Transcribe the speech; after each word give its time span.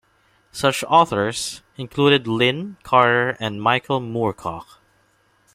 Such 0.51 0.83
authors 0.85 1.61
included 1.77 2.27
Lin 2.27 2.77
Carter 2.81 3.37
and 3.39 3.61
Michael 3.61 4.01
Moorcock. 4.01 4.79